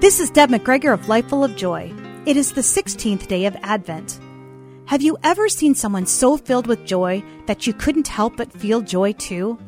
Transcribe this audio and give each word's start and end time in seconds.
This 0.00 0.20
is 0.20 0.30
Deb 0.30 0.50
McGregor 0.50 0.94
of 0.94 1.08
Life 1.08 1.28
Full 1.28 1.42
of 1.42 1.56
Joy. 1.56 1.92
It 2.24 2.36
is 2.36 2.52
the 2.52 2.60
16th 2.60 3.26
day 3.26 3.46
of 3.46 3.56
Advent. 3.62 4.20
Have 4.84 5.02
you 5.02 5.18
ever 5.24 5.48
seen 5.48 5.74
someone 5.74 6.06
so 6.06 6.36
filled 6.36 6.68
with 6.68 6.86
joy 6.86 7.20
that 7.46 7.66
you 7.66 7.72
couldn't 7.72 8.06
help 8.06 8.36
but 8.36 8.52
feel 8.52 8.80
joy 8.80 9.14
too? 9.14 9.58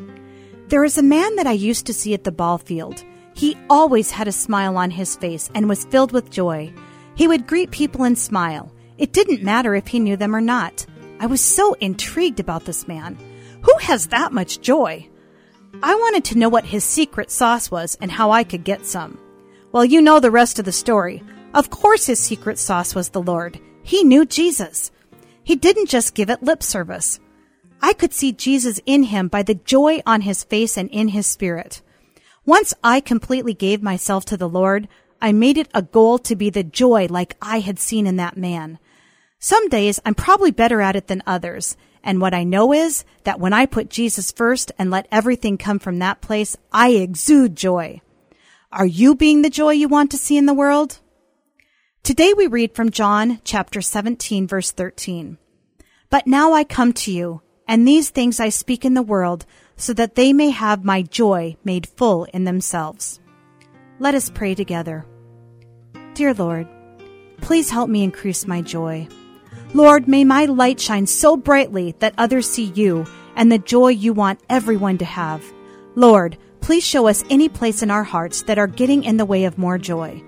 There 0.68 0.84
is 0.84 0.96
a 0.96 1.02
man 1.02 1.34
that 1.34 1.48
I 1.48 1.52
used 1.52 1.84
to 1.86 1.92
see 1.92 2.14
at 2.14 2.22
the 2.22 2.30
ball 2.30 2.58
field. 2.58 3.02
He 3.34 3.56
always 3.68 4.12
had 4.12 4.28
a 4.28 4.32
smile 4.32 4.78
on 4.78 4.92
his 4.92 5.16
face 5.16 5.50
and 5.52 5.68
was 5.68 5.84
filled 5.86 6.12
with 6.12 6.30
joy. 6.30 6.72
He 7.16 7.26
would 7.26 7.48
greet 7.48 7.72
people 7.72 8.04
and 8.04 8.16
smile. 8.16 8.72
It 8.98 9.12
didn't 9.12 9.42
matter 9.42 9.74
if 9.74 9.88
he 9.88 9.98
knew 9.98 10.16
them 10.16 10.36
or 10.36 10.40
not. 10.40 10.86
I 11.18 11.26
was 11.26 11.40
so 11.40 11.74
intrigued 11.80 12.38
about 12.38 12.66
this 12.66 12.86
man. 12.86 13.18
Who 13.62 13.76
has 13.80 14.06
that 14.06 14.32
much 14.32 14.60
joy? 14.60 15.08
I 15.82 15.96
wanted 15.96 16.24
to 16.26 16.38
know 16.38 16.48
what 16.48 16.66
his 16.66 16.84
secret 16.84 17.32
sauce 17.32 17.68
was 17.68 17.98
and 18.00 18.12
how 18.12 18.30
I 18.30 18.44
could 18.44 18.62
get 18.62 18.86
some. 18.86 19.18
Well, 19.72 19.84
you 19.84 20.02
know 20.02 20.18
the 20.18 20.32
rest 20.32 20.58
of 20.58 20.64
the 20.64 20.72
story. 20.72 21.22
Of 21.54 21.70
course, 21.70 22.06
his 22.06 22.18
secret 22.18 22.58
sauce 22.58 22.94
was 22.94 23.10
the 23.10 23.22
Lord. 23.22 23.60
He 23.84 24.02
knew 24.02 24.26
Jesus. 24.26 24.90
He 25.44 25.54
didn't 25.54 25.88
just 25.88 26.14
give 26.14 26.28
it 26.28 26.42
lip 26.42 26.62
service. 26.62 27.20
I 27.80 27.92
could 27.92 28.12
see 28.12 28.32
Jesus 28.32 28.80
in 28.84 29.04
him 29.04 29.28
by 29.28 29.42
the 29.42 29.54
joy 29.54 30.02
on 30.04 30.22
his 30.22 30.42
face 30.42 30.76
and 30.76 30.90
in 30.90 31.08
his 31.08 31.26
spirit. 31.26 31.82
Once 32.44 32.74
I 32.82 33.00
completely 33.00 33.54
gave 33.54 33.80
myself 33.80 34.24
to 34.26 34.36
the 34.36 34.48
Lord, 34.48 34.88
I 35.22 35.30
made 35.30 35.56
it 35.56 35.68
a 35.72 35.82
goal 35.82 36.18
to 36.18 36.34
be 36.34 36.50
the 36.50 36.64
joy 36.64 37.06
like 37.08 37.36
I 37.40 37.60
had 37.60 37.78
seen 37.78 38.08
in 38.08 38.16
that 38.16 38.36
man. 38.36 38.78
Some 39.38 39.68
days 39.68 40.00
I'm 40.04 40.16
probably 40.16 40.50
better 40.50 40.80
at 40.80 40.96
it 40.96 41.06
than 41.06 41.22
others. 41.26 41.76
And 42.02 42.20
what 42.20 42.34
I 42.34 42.42
know 42.42 42.72
is 42.72 43.04
that 43.24 43.38
when 43.38 43.52
I 43.52 43.66
put 43.66 43.88
Jesus 43.88 44.32
first 44.32 44.72
and 44.78 44.90
let 44.90 45.06
everything 45.12 45.58
come 45.58 45.78
from 45.78 46.00
that 46.00 46.20
place, 46.20 46.56
I 46.72 46.90
exude 46.90 47.56
joy. 47.56 48.00
Are 48.72 48.86
you 48.86 49.16
being 49.16 49.42
the 49.42 49.50
joy 49.50 49.70
you 49.72 49.88
want 49.88 50.12
to 50.12 50.16
see 50.16 50.36
in 50.36 50.46
the 50.46 50.54
world? 50.54 51.00
Today 52.04 52.32
we 52.34 52.46
read 52.46 52.72
from 52.72 52.90
John 52.90 53.40
chapter 53.42 53.80
17 53.80 54.46
verse 54.46 54.70
13. 54.70 55.38
But 56.08 56.28
now 56.28 56.52
I 56.52 56.62
come 56.62 56.92
to 56.92 57.10
you, 57.10 57.42
and 57.66 57.86
these 57.86 58.10
things 58.10 58.38
I 58.38 58.48
speak 58.48 58.84
in 58.84 58.94
the 58.94 59.02
world, 59.02 59.44
so 59.76 59.92
that 59.94 60.14
they 60.14 60.32
may 60.32 60.50
have 60.50 60.84
my 60.84 61.02
joy 61.02 61.56
made 61.64 61.88
full 61.88 62.26
in 62.26 62.44
themselves. 62.44 63.18
Let 63.98 64.14
us 64.14 64.30
pray 64.30 64.54
together. 64.54 65.04
Dear 66.14 66.32
Lord, 66.32 66.68
please 67.40 67.70
help 67.70 67.90
me 67.90 68.04
increase 68.04 68.46
my 68.46 68.62
joy. 68.62 69.08
Lord, 69.74 70.06
may 70.06 70.22
my 70.22 70.44
light 70.44 70.78
shine 70.78 71.08
so 71.08 71.36
brightly 71.36 71.96
that 71.98 72.14
others 72.18 72.48
see 72.48 72.66
you 72.66 73.04
and 73.34 73.50
the 73.50 73.58
joy 73.58 73.88
you 73.88 74.12
want 74.12 74.38
everyone 74.48 74.98
to 74.98 75.04
have. 75.04 75.42
Lord, 75.96 76.38
please 76.60 76.84
show 76.84 77.08
us 77.08 77.24
any 77.30 77.48
place 77.48 77.82
in 77.82 77.90
our 77.90 78.04
hearts 78.04 78.42
that 78.42 78.58
are 78.58 78.66
getting 78.66 79.04
in 79.04 79.16
the 79.16 79.24
way 79.24 79.44
of 79.44 79.58
more 79.58 79.78
joy. 79.78 80.22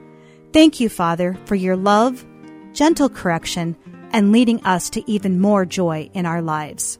Thank 0.52 0.80
you, 0.80 0.88
Father, 0.88 1.38
for 1.44 1.54
your 1.54 1.76
love, 1.76 2.24
gentle 2.72 3.08
correction, 3.08 3.76
and 4.10 4.32
leading 4.32 4.64
us 4.64 4.90
to 4.90 5.10
even 5.10 5.40
more 5.40 5.64
joy 5.64 6.10
in 6.14 6.26
our 6.26 6.42
lives. 6.42 6.98